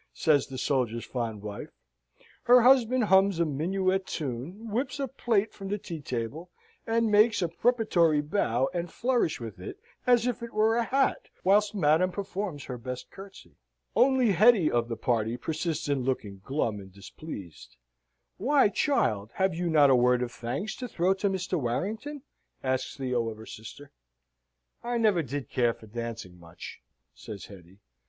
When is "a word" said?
19.91-20.23